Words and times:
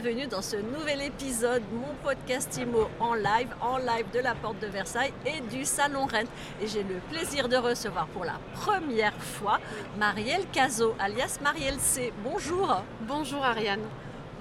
bienvenue 0.00 0.28
dans 0.28 0.42
ce 0.42 0.54
nouvel 0.54 1.02
épisode, 1.02 1.62
mon 1.72 1.92
podcast 2.04 2.56
IMO 2.56 2.88
en 3.00 3.14
live, 3.14 3.48
en 3.60 3.78
live 3.78 4.06
de 4.14 4.20
la 4.20 4.36
Porte 4.36 4.60
de 4.60 4.68
Versailles 4.68 5.12
et 5.26 5.40
du 5.52 5.64
Salon 5.64 6.06
Rennes. 6.06 6.28
Et 6.62 6.68
j'ai 6.68 6.84
le 6.84 7.00
plaisir 7.10 7.48
de 7.48 7.56
recevoir 7.56 8.06
pour 8.08 8.24
la 8.24 8.38
première 8.54 9.16
fois 9.20 9.58
Marielle 9.98 10.44
Cazot, 10.52 10.94
alias 11.00 11.38
Marielle 11.42 11.80
C. 11.80 12.12
Bonjour. 12.22 12.84
Bonjour 13.08 13.44
Ariane. 13.44 13.80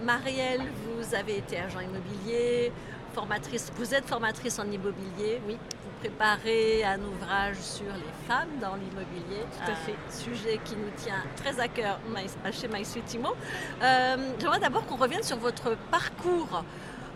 Marielle, 0.03 0.61
vous 0.83 1.15
avez 1.15 1.37
été 1.37 1.57
agent 1.57 1.79
immobilier, 1.79 2.71
formatrice, 3.15 3.71
vous 3.77 3.95
êtes 3.95 4.05
formatrice 4.05 4.59
en 4.59 4.69
immobilier. 4.69 5.41
Oui. 5.47 5.57
Vous 5.97 6.09
préparez 6.09 6.83
un 6.83 6.99
ouvrage 7.01 7.57
sur 7.59 7.85
les 7.85 8.27
femmes 8.27 8.59
dans 8.61 8.75
l'immobilier. 8.75 9.41
Tout 9.65 9.71
à 9.71 9.75
fait. 9.75 9.95
Sujet 10.11 10.59
qui 10.63 10.75
nous 10.75 10.91
tient 10.95 11.23
très 11.35 11.59
à 11.59 11.67
cœur 11.67 11.99
chez 12.51 12.67
My 12.67 12.85
Sweet 12.85 13.15
Imo. 13.15 13.29
Euh, 13.81 14.15
J'aimerais 14.39 14.59
d'abord 14.59 14.85
qu'on 14.85 14.95
revienne 14.97 15.23
sur 15.23 15.37
votre 15.37 15.75
parcours. 15.89 16.63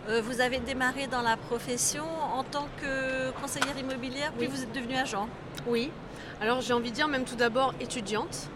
Euh, 0.08 0.20
vous 0.24 0.40
avez 0.40 0.58
démarré 0.58 1.06
dans 1.06 1.22
la 1.22 1.36
profession 1.36 2.04
en 2.34 2.42
tant 2.42 2.66
que 2.80 3.30
conseillère 3.40 3.78
immobilière, 3.78 4.32
puis 4.36 4.48
Oui. 4.48 4.52
vous 4.52 4.62
êtes 4.64 4.72
devenue 4.72 4.96
agent. 4.96 5.28
Oui. 5.68 5.92
Alors 6.40 6.60
j'ai 6.60 6.72
envie 6.72 6.90
de 6.90 6.96
dire 6.96 7.06
même 7.06 7.24
tout 7.24 7.36
d'abord 7.36 7.74
étudiante. 7.80 8.48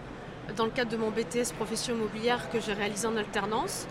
Dans 0.57 0.65
le 0.65 0.71
cadre 0.73 0.91
de 0.91 0.97
mon 0.97 1.11
BTS 1.11 1.53
profession 1.57 1.95
immobilière 1.95 2.51
que 2.51 2.59
j'ai 2.59 2.73
réalisé 2.73 3.07
en 3.07 3.17
alternance, 3.17 3.87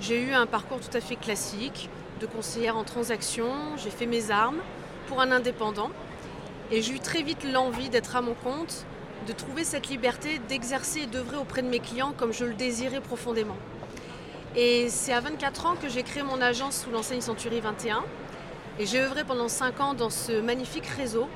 j'ai 0.00 0.22
eu 0.22 0.32
un 0.34 0.44
parcours 0.46 0.80
tout 0.80 0.94
à 0.94 1.00
fait 1.00 1.16
classique 1.16 1.88
de 2.20 2.26
conseillère 2.26 2.76
en 2.76 2.84
transaction. 2.84 3.48
J'ai 3.78 3.90
fait 3.90 4.06
mes 4.06 4.30
armes 4.30 4.60
pour 5.06 5.20
un 5.20 5.30
indépendant. 5.30 5.90
Et 6.70 6.82
j'ai 6.82 6.94
eu 6.94 7.00
très 7.00 7.22
vite 7.22 7.44
l'envie 7.44 7.88
d'être 7.88 8.16
à 8.16 8.20
mon 8.20 8.34
compte, 8.34 8.84
de 9.26 9.32
trouver 9.32 9.64
cette 9.64 9.88
liberté 9.88 10.40
d'exercer 10.48 11.00
et 11.00 11.06
d'œuvrer 11.06 11.36
auprès 11.36 11.62
de 11.62 11.68
mes 11.68 11.80
clients 11.80 12.12
comme 12.16 12.32
je 12.32 12.44
le 12.44 12.54
désirais 12.54 13.00
profondément. 13.00 13.56
Et 14.56 14.88
c'est 14.88 15.12
à 15.12 15.20
24 15.20 15.66
ans 15.66 15.74
que 15.80 15.88
j'ai 15.88 16.02
créé 16.02 16.22
mon 16.22 16.40
agence 16.40 16.82
sous 16.82 16.90
l'enseigne 16.90 17.20
Century 17.20 17.60
21. 17.60 18.02
Et 18.78 18.86
j'ai 18.86 19.00
œuvré 19.00 19.24
pendant 19.24 19.48
5 19.48 19.80
ans 19.80 19.94
dans 19.94 20.10
ce 20.10 20.40
magnifique 20.40 20.86
réseau. 20.86 21.28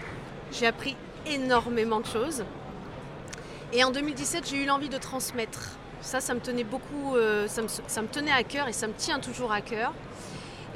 J'ai 0.51 0.67
appris 0.67 0.97
énormément 1.27 2.01
de 2.01 2.07
choses. 2.07 2.45
Et 3.73 3.85
en 3.85 3.91
2017, 3.91 4.49
j'ai 4.49 4.63
eu 4.63 4.67
l'envie 4.67 4.89
de 4.89 4.99
transmettre. 4.99 5.71
Ça, 6.01 6.21
ça 6.21 6.35
me 6.35 6.41
tenait 6.41 6.65
beaucoup, 6.65 7.17
euh, 7.17 7.49
ça, 7.49 7.63
me, 7.63 7.69
ça 7.69 8.03
me 8.03 8.09
tenait 8.09 8.33
à 8.33 8.43
cœur 8.45 8.69
et 8.69 8.73
ça 8.73 8.87
me 8.87 8.93
tient 8.93 9.21
toujours 9.21 9.53
à 9.53 9.61
cœur. 9.61 9.93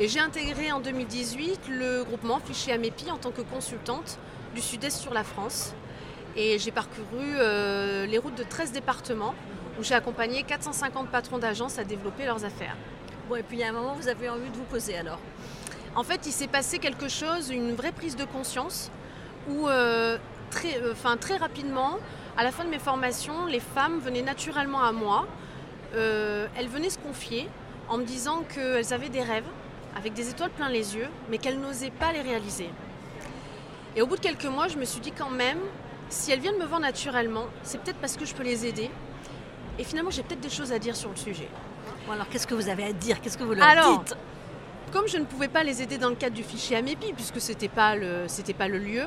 Et 0.00 0.06
j'ai 0.06 0.20
intégré 0.20 0.70
en 0.70 0.78
2018 0.78 1.62
le 1.70 2.04
groupement 2.04 2.38
Fichier 2.38 2.72
Amépi 2.72 3.10
en 3.10 3.16
tant 3.16 3.32
que 3.32 3.42
consultante 3.42 4.18
du 4.54 4.60
sud-est 4.60 4.96
sur 4.96 5.12
la 5.12 5.24
France. 5.24 5.74
Et 6.36 6.58
j'ai 6.60 6.70
parcouru 6.70 7.18
euh, 7.20 8.06
les 8.06 8.18
routes 8.18 8.36
de 8.36 8.44
13 8.44 8.70
départements 8.70 9.34
où 9.78 9.82
j'ai 9.82 9.94
accompagné 9.94 10.44
450 10.44 11.08
patrons 11.08 11.38
d'agences 11.38 11.80
à 11.80 11.84
développer 11.84 12.26
leurs 12.26 12.44
affaires. 12.44 12.76
Bon, 13.28 13.34
et 13.34 13.42
puis 13.42 13.56
il 13.56 13.60
y 13.60 13.64
a 13.64 13.70
un 13.70 13.72
moment, 13.72 13.94
vous 13.94 14.06
avez 14.06 14.28
envie 14.28 14.50
de 14.50 14.56
vous 14.56 14.64
poser 14.64 14.96
alors. 14.96 15.18
En 15.96 16.04
fait, 16.04 16.26
il 16.26 16.32
s'est 16.32 16.46
passé 16.46 16.78
quelque 16.78 17.08
chose, 17.08 17.50
une 17.50 17.74
vraie 17.74 17.90
prise 17.90 18.14
de 18.14 18.24
conscience, 18.24 18.92
où 19.48 19.68
euh, 19.68 20.16
très, 20.50 20.80
euh, 20.80 21.16
très 21.20 21.36
rapidement, 21.36 21.98
à 22.36 22.44
la 22.44 22.52
fin 22.52 22.64
de 22.64 22.70
mes 22.70 22.78
formations, 22.78 23.46
les 23.46 23.58
femmes 23.58 23.98
venaient 23.98 24.22
naturellement 24.22 24.82
à 24.84 24.92
moi. 24.92 25.26
Euh, 25.94 26.46
elles 26.56 26.68
venaient 26.68 26.90
se 26.90 26.98
confier 26.98 27.48
en 27.88 27.98
me 27.98 28.04
disant 28.04 28.44
qu'elles 28.54 28.92
avaient 28.94 29.08
des 29.08 29.22
rêves, 29.22 29.48
avec 29.96 30.12
des 30.14 30.28
étoiles 30.30 30.50
plein 30.50 30.68
les 30.68 30.96
yeux, 30.96 31.08
mais 31.30 31.38
qu'elles 31.38 31.58
n'osaient 31.60 31.90
pas 31.90 32.12
les 32.12 32.22
réaliser. 32.22 32.70
Et 33.96 34.02
au 34.02 34.06
bout 34.06 34.16
de 34.16 34.20
quelques 34.20 34.44
mois, 34.44 34.68
je 34.68 34.76
me 34.78 34.84
suis 34.84 35.00
dit 35.00 35.12
quand 35.12 35.30
même, 35.30 35.58
si 36.08 36.30
elles 36.30 36.40
viennent 36.40 36.58
me 36.58 36.64
voir 36.66 36.80
naturellement, 36.80 37.46
c'est 37.62 37.80
peut-être 37.80 37.98
parce 37.98 38.16
que 38.16 38.24
je 38.24 38.34
peux 38.34 38.42
les 38.44 38.66
aider. 38.66 38.90
Et 39.78 39.84
finalement, 39.84 40.10
j'ai 40.10 40.22
peut-être 40.22 40.40
des 40.40 40.50
choses 40.50 40.72
à 40.72 40.78
dire 40.78 40.96
sur 40.96 41.10
le 41.10 41.16
sujet. 41.16 41.48
Bon, 42.06 42.12
alors 42.12 42.28
qu'est-ce 42.28 42.46
que 42.46 42.54
vous 42.54 42.68
avez 42.68 42.84
à 42.84 42.92
dire? 42.92 43.20
Qu'est-ce 43.20 43.36
que 43.38 43.44
vous 43.44 43.54
leur 43.54 43.66
Alors, 43.66 44.00
dites? 44.00 44.16
Comme 44.92 45.06
je 45.08 45.18
ne 45.18 45.24
pouvais 45.24 45.48
pas 45.48 45.62
les 45.64 45.82
aider 45.82 45.98
dans 45.98 46.08
le 46.08 46.14
cadre 46.14 46.34
du 46.34 46.42
fichier 46.42 46.76
Amépi, 46.76 47.12
puisque 47.12 47.40
ce 47.40 47.48
n'était 47.52 47.68
pas, 47.68 47.94
le- 47.96 48.26
pas 48.56 48.68
le 48.68 48.78
lieu, 48.78 49.04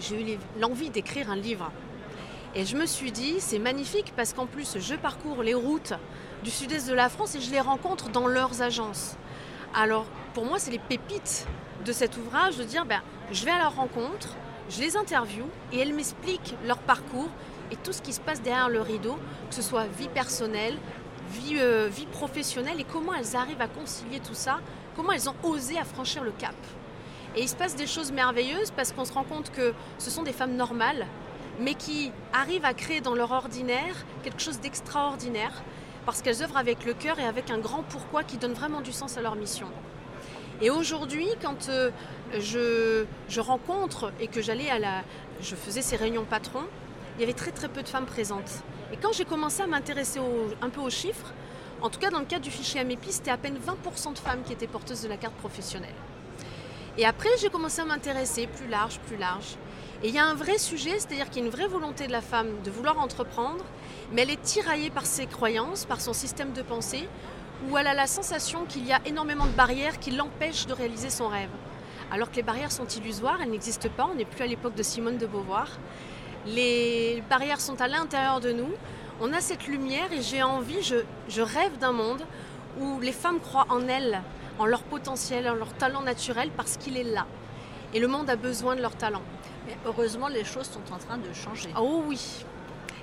j'ai 0.00 0.20
eu 0.34 0.38
l'envie 0.58 0.90
d'écrire 0.90 1.30
un 1.30 1.36
livre. 1.36 1.70
Et 2.54 2.64
je 2.66 2.76
me 2.76 2.84
suis 2.86 3.12
dit, 3.12 3.36
c'est 3.38 3.58
magnifique 3.58 4.12
parce 4.16 4.32
qu'en 4.32 4.46
plus, 4.46 4.76
je 4.78 4.94
parcours 4.94 5.42
les 5.42 5.54
routes 5.54 5.92
du 6.42 6.50
sud-est 6.50 6.88
de 6.88 6.94
la 6.94 7.08
France 7.08 7.34
et 7.34 7.40
je 7.40 7.50
les 7.50 7.60
rencontre 7.60 8.08
dans 8.10 8.26
leurs 8.26 8.60
agences. 8.60 9.16
Alors, 9.74 10.04
pour 10.34 10.44
moi, 10.44 10.58
c'est 10.58 10.70
les 10.70 10.78
pépites 10.78 11.46
de 11.84 11.92
cet 11.92 12.18
ouvrage 12.18 12.58
de 12.58 12.64
dire, 12.64 12.84
ben, 12.84 13.00
je 13.30 13.44
vais 13.46 13.52
à 13.52 13.58
leur 13.58 13.74
rencontre, 13.74 14.36
je 14.68 14.80
les 14.80 14.98
interviewe 14.98 15.46
et 15.72 15.78
elles 15.78 15.94
m'expliquent 15.94 16.54
leur 16.66 16.78
parcours 16.78 17.30
et 17.70 17.76
tout 17.76 17.92
ce 17.92 18.02
qui 18.02 18.12
se 18.12 18.20
passe 18.20 18.42
derrière 18.42 18.68
le 18.68 18.82
rideau, 18.82 19.16
que 19.48 19.54
ce 19.54 19.62
soit 19.62 19.86
vie 19.86 20.08
personnelle, 20.08 20.76
vie, 21.30 21.56
euh, 21.58 21.88
vie 21.90 22.04
professionnelle 22.04 22.80
et 22.80 22.84
comment 22.84 23.14
elles 23.14 23.34
arrivent 23.34 23.62
à 23.62 23.66
concilier 23.66 24.20
tout 24.20 24.34
ça, 24.34 24.60
comment 24.94 25.12
elles 25.12 25.30
ont 25.30 25.34
osé 25.42 25.78
à 25.78 25.84
franchir 25.84 26.22
le 26.22 26.32
cap. 26.32 26.54
Et 27.34 27.40
il 27.40 27.48
se 27.48 27.56
passe 27.56 27.74
des 27.74 27.86
choses 27.86 28.12
merveilleuses 28.12 28.72
parce 28.72 28.92
qu'on 28.92 29.06
se 29.06 29.12
rend 29.14 29.24
compte 29.24 29.50
que 29.52 29.72
ce 29.96 30.10
sont 30.10 30.22
des 30.22 30.34
femmes 30.34 30.54
normales, 30.54 31.06
mais 31.58 31.72
qui 31.74 32.12
arrivent 32.34 32.66
à 32.66 32.74
créer 32.74 33.00
dans 33.00 33.14
leur 33.14 33.30
ordinaire 33.30 34.04
quelque 34.22 34.42
chose 34.42 34.60
d'extraordinaire 34.60 35.62
parce 36.06 36.22
qu'elles 36.22 36.42
œuvrent 36.42 36.56
avec 36.56 36.84
le 36.84 36.94
cœur 36.94 37.18
et 37.18 37.24
avec 37.24 37.50
un 37.50 37.58
grand 37.58 37.82
pourquoi 37.82 38.24
qui 38.24 38.36
donne 38.36 38.52
vraiment 38.52 38.80
du 38.80 38.92
sens 38.92 39.16
à 39.16 39.22
leur 39.22 39.36
mission. 39.36 39.68
Et 40.60 40.70
aujourd'hui, 40.70 41.26
quand 41.40 41.68
euh, 41.68 41.90
je, 42.38 43.40
rencontre 43.40 44.12
et 44.20 44.28
que 44.28 44.40
j'allais 44.40 44.70
à 44.70 44.78
la, 44.78 45.02
je 45.40 45.54
faisais 45.56 45.82
ces 45.82 45.96
réunions 45.96 46.24
patrons, 46.24 46.64
il 47.16 47.20
y 47.20 47.24
avait 47.24 47.32
très 47.32 47.50
très 47.50 47.68
peu 47.68 47.82
de 47.82 47.88
femmes 47.88 48.06
présentes. 48.06 48.62
Et 48.92 48.96
quand 48.96 49.12
j'ai 49.12 49.24
commencé 49.24 49.62
à 49.62 49.66
m'intéresser 49.66 50.20
un 50.60 50.68
peu 50.68 50.80
aux 50.80 50.90
chiffres, 50.90 51.32
en 51.80 51.90
tout 51.90 51.98
cas 51.98 52.10
dans 52.10 52.20
le 52.20 52.26
cadre 52.26 52.44
du 52.44 52.50
fichier 52.50 52.80
Amépi, 52.80 53.10
c'était 53.10 53.30
à 53.30 53.36
peine 53.36 53.56
20% 53.56 54.12
de 54.12 54.18
femmes 54.18 54.42
qui 54.44 54.52
étaient 54.52 54.66
porteuses 54.66 55.02
de 55.02 55.08
la 55.08 55.16
carte 55.16 55.34
professionnelle. 55.34 55.94
Et 56.98 57.06
après, 57.06 57.30
j'ai 57.40 57.48
commencé 57.48 57.80
à 57.80 57.84
m'intéresser 57.84 58.46
plus 58.46 58.68
large, 58.68 59.00
plus 59.06 59.16
large. 59.16 59.56
Et 60.02 60.08
il 60.08 60.14
y 60.14 60.18
a 60.18 60.26
un 60.26 60.34
vrai 60.34 60.58
sujet, 60.58 60.98
c'est-à-dire 60.98 61.30
qu'il 61.30 61.42
y 61.42 61.44
a 61.44 61.46
une 61.46 61.52
vraie 61.52 61.68
volonté 61.68 62.08
de 62.08 62.12
la 62.12 62.20
femme 62.20 62.48
de 62.64 62.70
vouloir 62.72 62.98
entreprendre, 62.98 63.64
mais 64.12 64.22
elle 64.22 64.30
est 64.30 64.42
tiraillée 64.42 64.90
par 64.90 65.06
ses 65.06 65.26
croyances, 65.26 65.84
par 65.84 66.00
son 66.00 66.12
système 66.12 66.52
de 66.52 66.62
pensée, 66.62 67.08
où 67.68 67.78
elle 67.78 67.86
a 67.86 67.94
la 67.94 68.08
sensation 68.08 68.64
qu'il 68.64 68.84
y 68.84 68.92
a 68.92 69.00
énormément 69.06 69.46
de 69.46 69.52
barrières 69.52 70.00
qui 70.00 70.10
l'empêchent 70.10 70.66
de 70.66 70.72
réaliser 70.72 71.08
son 71.08 71.28
rêve. 71.28 71.50
Alors 72.10 72.32
que 72.32 72.36
les 72.36 72.42
barrières 72.42 72.72
sont 72.72 72.86
illusoires, 72.86 73.38
elles 73.42 73.50
n'existent 73.50 73.88
pas, 73.96 74.08
on 74.10 74.16
n'est 74.16 74.24
plus 74.24 74.42
à 74.42 74.46
l'époque 74.48 74.74
de 74.74 74.82
Simone 74.82 75.18
de 75.18 75.26
Beauvoir. 75.26 75.68
Les 76.46 77.22
barrières 77.30 77.60
sont 77.60 77.80
à 77.80 77.86
l'intérieur 77.86 78.40
de 78.40 78.50
nous, 78.50 78.72
on 79.20 79.32
a 79.32 79.40
cette 79.40 79.68
lumière 79.68 80.12
et 80.12 80.20
j'ai 80.20 80.42
envie, 80.42 80.82
je, 80.82 81.40
rêve 81.40 81.78
d'un 81.78 81.92
monde 81.92 82.22
où 82.80 82.98
les 82.98 83.12
femmes 83.12 83.38
croient 83.38 83.66
en 83.68 83.86
elles, 83.86 84.20
en 84.58 84.66
leur 84.66 84.82
potentiel, 84.82 85.48
en 85.48 85.54
leur 85.54 85.72
talent 85.74 86.02
naturel, 86.02 86.50
parce 86.56 86.76
qu'il 86.76 86.96
est 86.96 87.04
là. 87.04 87.26
Et 87.94 88.00
le 88.00 88.08
monde 88.08 88.28
a 88.28 88.36
besoin 88.36 88.74
de 88.74 88.80
leur 88.80 88.96
talent. 88.96 89.22
Mais 89.66 89.76
heureusement, 89.86 90.28
les 90.28 90.44
choses 90.44 90.68
sont 90.70 90.92
en 90.92 90.98
train 90.98 91.18
de 91.18 91.32
changer. 91.32 91.70
Oh 91.78 92.02
oui. 92.06 92.44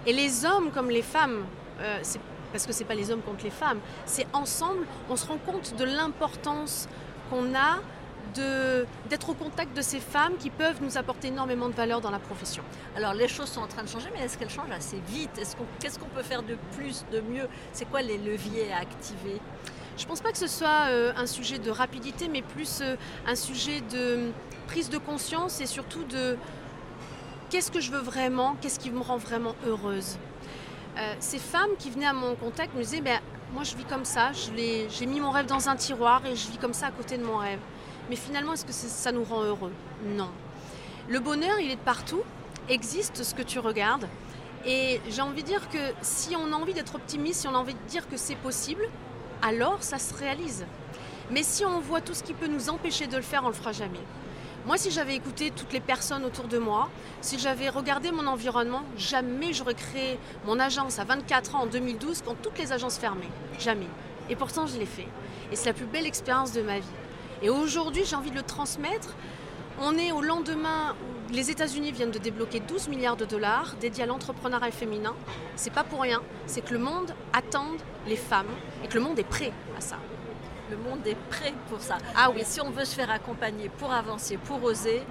Et 0.05 0.13
les 0.13 0.45
hommes 0.45 0.71
comme 0.71 0.89
les 0.89 1.01
femmes, 1.01 1.45
euh, 1.81 1.99
c'est 2.01 2.19
parce 2.51 2.65
que 2.65 2.73
c'est 2.73 2.85
pas 2.85 2.95
les 2.95 3.11
hommes 3.11 3.21
contre 3.21 3.43
les 3.43 3.51
femmes, 3.51 3.79
c'est 4.05 4.25
ensemble, 4.33 4.85
on 5.09 5.15
se 5.15 5.27
rend 5.27 5.37
compte 5.37 5.75
de 5.77 5.83
l'importance 5.85 6.87
qu'on 7.29 7.53
a 7.55 7.77
d'être 9.09 9.29
au 9.29 9.33
contact 9.33 9.75
de 9.75 9.81
ces 9.81 9.99
femmes 9.99 10.33
qui 10.37 10.49
peuvent 10.51 10.81
nous 10.81 10.97
apporter 10.97 11.29
énormément 11.29 11.67
de 11.67 11.73
valeur 11.73 11.99
dans 11.99 12.11
la 12.11 12.19
profession. 12.19 12.63
Alors 12.95 13.13
les 13.13 13.27
choses 13.27 13.49
sont 13.49 13.61
en 13.61 13.67
train 13.67 13.83
de 13.83 13.89
changer, 13.89 14.09
mais 14.13 14.23
est-ce 14.23 14.37
qu'elles 14.37 14.49
changent 14.51 14.71
assez 14.71 14.99
vite? 15.07 15.31
Qu'on- 15.57 15.65
Qu'est-ce 15.79 15.97
qu'on 15.99 16.05
peut 16.09 16.21
faire 16.23 16.43
de 16.43 16.55
plus, 16.77 17.05
de 17.11 17.21
mieux? 17.21 17.47
C'est 17.73 17.85
quoi 17.85 18.01
les 18.01 18.17
leviers 18.17 18.71
à 18.71 18.79
activer? 18.81 19.41
Je 19.97 20.05
pense 20.05 20.21
pas 20.21 20.31
que 20.31 20.37
ce 20.37 20.47
soit 20.47 20.87
euh, 20.89 21.11
un 21.17 21.25
sujet 21.25 21.57
de 21.59 21.71
rapidité, 21.71 22.27
mais 22.29 22.41
plus 22.43 22.79
euh, 22.81 22.95
un 23.27 23.35
sujet 23.35 23.81
de 23.91 24.29
prise 24.67 24.89
de 24.89 24.97
conscience 24.99 25.59
et 25.59 25.65
surtout 25.65 26.03
de 26.03 26.37
qu'est-ce 27.49 27.71
que 27.71 27.81
je 27.81 27.91
veux 27.91 27.99
vraiment, 27.99 28.55
qu'est-ce 28.61 28.79
qui 28.79 28.91
me 28.91 29.01
rend 29.01 29.17
vraiment 29.17 29.55
heureuse? 29.65 30.17
Euh, 30.97 31.13
ces 31.19 31.39
femmes 31.39 31.71
qui 31.77 31.89
venaient 31.89 32.07
à 32.07 32.13
mon 32.13 32.35
contact 32.35 32.75
me 32.75 32.83
disaient, 32.83 33.01
ben, 33.01 33.19
moi 33.53 33.63
je 33.63 33.75
vis 33.75 33.85
comme 33.85 34.05
ça, 34.05 34.31
j'ai 34.33 35.05
mis 35.05 35.19
mon 35.19 35.31
rêve 35.31 35.47
dans 35.47 35.69
un 35.69 35.75
tiroir 35.75 36.25
et 36.25 36.35
je 36.35 36.47
vis 36.49 36.57
comme 36.57 36.73
ça 36.73 36.87
à 36.87 36.91
côté 36.91 37.17
de 37.17 37.23
mon 37.23 37.37
rêve. 37.37 37.59
Mais 38.09 38.15
finalement, 38.15 38.53
est-ce 38.53 38.65
que 38.65 38.73
ça 38.73 39.11
nous 39.11 39.23
rend 39.23 39.43
heureux? 39.43 39.73
Non. 40.05 40.29
Le 41.07 41.19
bonheur, 41.19 41.59
il 41.59 41.71
est 41.71 41.77
partout, 41.77 42.21
existe 42.69 43.23
ce 43.23 43.33
que 43.33 43.41
tu 43.41 43.59
regardes. 43.59 44.07
Et 44.65 44.99
j'ai 45.09 45.21
envie 45.21 45.41
de 45.41 45.47
dire 45.47 45.69
que 45.69 45.77
si 46.01 46.35
on 46.35 46.51
a 46.51 46.55
envie 46.55 46.73
d'être 46.73 46.95
optimiste, 46.95 47.41
si 47.41 47.47
on 47.47 47.55
a 47.55 47.57
envie 47.57 47.75
de 47.75 47.89
dire 47.89 48.07
que 48.09 48.17
c'est 48.17 48.35
possible, 48.35 48.87
alors 49.41 49.81
ça 49.81 49.99
se 49.99 50.13
réalise. 50.13 50.65
Mais 51.31 51.43
si 51.43 51.63
on 51.63 51.79
voit 51.79 52.01
tout 52.01 52.13
ce 52.13 52.23
qui 52.23 52.33
peut 52.33 52.47
nous 52.47 52.69
empêcher 52.69 53.07
de 53.07 53.15
le 53.15 53.21
faire, 53.21 53.43
on 53.45 53.47
le 53.47 53.53
fera 53.53 53.71
jamais. 53.71 54.01
Moi, 54.65 54.77
si 54.77 54.91
j'avais 54.91 55.15
écouté 55.15 55.51
toutes 55.51 55.71
les 55.71 55.79
personnes 55.79 56.25
autour 56.25 56.47
de 56.47 56.57
moi, 56.57 56.89
si 57.21 57.39
j'avais 57.39 57.69
regardé 57.69 58.11
mon 58.11 58.27
environnement, 58.27 58.83
jamais 58.97 59.53
j'aurais 59.53 59.73
créé 59.73 60.19
mon 60.45 60.59
agence 60.59 60.99
à 60.99 61.05
24 61.05 61.55
ans 61.55 61.61
en 61.61 61.65
2012 61.65 62.23
quand 62.25 62.35
toutes 62.41 62.57
les 62.59 62.73
agences 62.73 62.97
fermaient. 62.97 63.29
Jamais. 63.57 63.87
Et 64.29 64.35
pourtant, 64.35 64.67
je 64.67 64.77
l'ai 64.77 64.85
fait. 64.85 65.07
Et 65.51 65.55
c'est 65.55 65.67
la 65.67 65.73
plus 65.73 65.85
belle 65.85 66.05
expérience 66.05 66.51
de 66.51 66.61
ma 66.61 66.79
vie. 66.79 66.95
Et 67.41 67.49
aujourd'hui, 67.49 68.03
j'ai 68.05 68.15
envie 68.15 68.31
de 68.31 68.35
le 68.35 68.43
transmettre. 68.43 69.15
On 69.81 69.97
est 69.97 70.11
au 70.11 70.21
lendemain 70.21 70.93
où 71.01 71.33
les 71.33 71.49
États-Unis 71.49 71.93
viennent 71.93 72.11
de 72.11 72.19
débloquer 72.19 72.59
12 72.59 72.89
milliards 72.89 73.15
de 73.15 73.25
dollars 73.25 73.75
dédiés 73.79 74.03
à 74.03 74.07
l'entrepreneuriat 74.07 74.71
féminin. 74.71 75.15
C'est 75.55 75.73
pas 75.73 75.85
pour 75.85 76.01
rien, 76.01 76.21
c'est 76.47 76.61
que 76.61 76.73
le 76.73 76.79
monde 76.79 77.13
attend 77.31 77.71
les 78.05 78.17
femmes 78.17 78.51
et 78.83 78.87
que 78.87 78.95
le 78.95 79.01
monde 79.01 79.17
est 79.19 79.23
prêt 79.23 79.53
à 79.77 79.81
ça. 79.81 79.95
Le 80.69 80.77
monde 80.77 81.05
est 81.05 81.17
prêt 81.29 81.53
pour 81.69 81.81
ça. 81.81 81.97
Ah 82.15 82.29
oui. 82.33 82.41
Et 82.41 82.43
si 82.43 82.61
on 82.61 82.69
veut 82.69 82.85
se 82.85 82.95
faire 82.95 83.09
accompagner 83.09 83.69
pour 83.69 83.91
avancer, 83.91 84.37
pour 84.37 84.63
oser, 84.63 85.01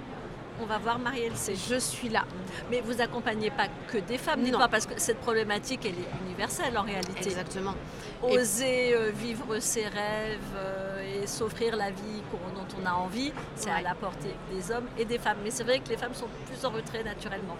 on 0.61 0.65
va 0.65 0.77
voir 0.77 0.99
Marielle 0.99 1.35
C. 1.35 1.53
Je 1.69 1.79
suis 1.79 2.09
là. 2.09 2.25
Mais 2.69 2.81
vous 2.81 3.01
accompagnez 3.01 3.49
pas 3.51 3.67
que 3.91 3.97
des 3.97 4.17
femmes, 4.17 4.39
Non. 4.39 4.45
dites-moi, 4.45 4.67
parce 4.67 4.85
que 4.85 4.99
cette 4.99 5.19
problématique, 5.19 5.81
elle 5.85 5.93
est 5.99 6.25
universelle 6.27 6.77
en 6.77 6.83
réalité. 6.83 7.25
Exactement. 7.29 7.75
Oser 8.21 8.93
euh, 8.93 9.11
vivre 9.11 9.59
ses 9.59 9.83
rêves 9.87 10.39
euh, 10.55 11.21
et 11.23 11.27
s'offrir 11.27 11.75
la 11.75 11.91
vie 11.91 12.21
dont 12.55 12.67
on 12.81 12.85
a 12.85 12.93
envie, 12.93 13.31
c'est 13.55 13.69
à 13.69 13.81
la 13.81 13.95
portée 13.95 14.35
des 14.53 14.71
hommes 14.71 14.87
et 14.97 15.05
des 15.05 15.17
femmes. 15.17 15.37
Mais 15.43 15.51
c'est 15.51 15.63
vrai 15.63 15.79
que 15.79 15.89
les 15.89 15.97
femmes 15.97 16.13
sont 16.13 16.27
plus 16.45 16.65
en 16.65 16.69
retrait 16.71 17.03
naturellement. 17.03 17.55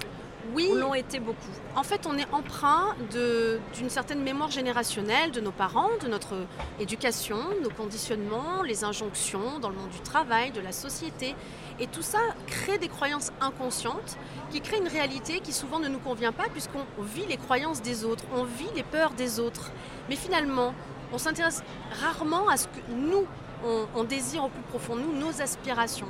Oui, 0.53 0.67
Ou 0.71 0.75
l'ont 0.75 0.95
été 0.95 1.19
beaucoup. 1.19 1.37
en 1.75 1.83
fait, 1.83 2.07
on 2.07 2.17
est 2.17 2.25
emprunt 2.31 2.95
d'une 3.11 3.89
certaine 3.89 4.23
mémoire 4.23 4.49
générationnelle 4.49 5.31
de 5.31 5.41
nos 5.41 5.51
parents, 5.51 5.89
de 6.01 6.07
notre 6.07 6.33
éducation, 6.79 7.37
nos 7.61 7.69
conditionnements, 7.69 8.63
les 8.63 8.83
injonctions 8.83 9.59
dans 9.59 9.69
le 9.69 9.75
monde 9.75 9.89
du 9.89 9.99
travail, 9.99 10.51
de 10.51 10.61
la 10.61 10.71
société. 10.71 11.35
Et 11.79 11.87
tout 11.87 12.01
ça 12.01 12.19
crée 12.47 12.77
des 12.77 12.88
croyances 12.89 13.31
inconscientes 13.39 14.17
qui 14.51 14.61
créent 14.61 14.79
une 14.79 14.87
réalité 14.87 15.39
qui 15.39 15.53
souvent 15.53 15.79
ne 15.79 15.87
nous 15.87 15.99
convient 15.99 16.31
pas 16.31 16.49
puisqu'on 16.51 16.85
vit 17.01 17.25
les 17.27 17.37
croyances 17.37 17.81
des 17.81 18.03
autres, 18.03 18.23
on 18.35 18.43
vit 18.43 18.69
les 18.75 18.83
peurs 18.83 19.11
des 19.11 19.39
autres. 19.39 19.71
Mais 20.09 20.15
finalement, 20.15 20.73
on 21.13 21.17
s'intéresse 21.17 21.63
rarement 22.01 22.47
à 22.49 22.57
ce 22.57 22.67
que 22.67 22.79
nous, 22.95 23.25
on, 23.65 23.87
on 23.95 24.03
désire 24.03 24.43
au 24.43 24.49
plus 24.49 24.61
profond 24.63 24.95
nous, 24.95 25.13
nos 25.13 25.41
aspirations. 25.41 26.09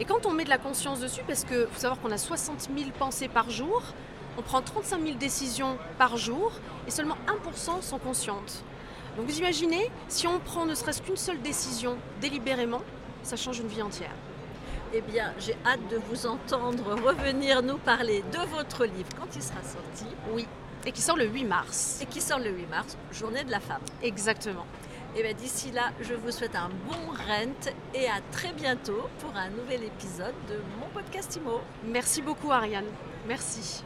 Et 0.00 0.04
quand 0.04 0.24
on 0.26 0.32
met 0.32 0.44
de 0.44 0.50
la 0.50 0.58
conscience 0.58 1.00
dessus, 1.00 1.22
parce 1.26 1.44
qu'il 1.44 1.66
faut 1.70 1.78
savoir 1.78 2.00
qu'on 2.00 2.10
a 2.10 2.18
60 2.18 2.70
000 2.74 2.90
pensées 2.98 3.28
par 3.28 3.50
jour, 3.50 3.82
on 4.38 4.42
prend 4.42 4.62
35 4.62 5.02
000 5.02 5.18
décisions 5.18 5.76
par 5.98 6.16
jour 6.16 6.52
et 6.86 6.90
seulement 6.90 7.16
1% 7.26 7.82
sont 7.82 7.98
conscientes. 7.98 8.64
Donc 9.16 9.26
vous 9.26 9.38
imaginez, 9.38 9.90
si 10.08 10.26
on 10.26 10.38
prend 10.38 10.64
ne 10.64 10.74
serait-ce 10.74 11.02
qu'une 11.02 11.16
seule 11.16 11.42
décision 11.42 11.98
délibérément, 12.20 12.80
ça 13.22 13.36
change 13.36 13.58
une 13.58 13.68
vie 13.68 13.82
entière. 13.82 14.14
Eh 14.92 15.00
bien, 15.02 15.32
j'ai 15.38 15.56
hâte 15.64 15.86
de 15.88 15.96
vous 16.08 16.26
entendre 16.26 16.94
revenir 17.04 17.62
nous 17.62 17.78
parler 17.78 18.24
de 18.32 18.38
votre 18.50 18.84
livre 18.84 19.08
quand 19.16 19.28
il 19.36 19.42
sera 19.42 19.62
sorti 19.62 20.06
Oui. 20.32 20.46
Et 20.86 20.92
qui 20.92 21.02
sort 21.02 21.16
le 21.16 21.26
8 21.26 21.44
mars. 21.44 21.98
et 22.02 22.06
qui 22.06 22.20
sort 22.20 22.38
le 22.38 22.50
8 22.50 22.66
mars, 22.70 22.96
Journée 23.12 23.44
de 23.44 23.50
la 23.50 23.60
femme. 23.60 23.82
Exactement. 24.02 24.66
Et 25.16 25.22
bien 25.22 25.34
d'ici 25.34 25.70
là, 25.72 25.90
je 26.00 26.14
vous 26.14 26.30
souhaite 26.30 26.54
un 26.56 26.70
bon 26.88 27.10
rent 27.12 27.70
et 27.94 28.06
à 28.08 28.20
très 28.32 28.52
bientôt 28.52 29.08
pour 29.18 29.36
un 29.36 29.50
nouvel 29.50 29.84
épisode 29.84 30.34
de 30.48 30.54
mon 30.80 30.86
podcast 30.88 31.36
IMO. 31.36 31.60
Merci 31.84 32.22
beaucoup 32.22 32.50
Ariane. 32.50 32.86
Merci. 33.28 33.82